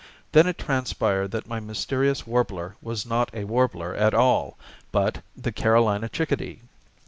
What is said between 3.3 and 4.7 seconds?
a warbler at all,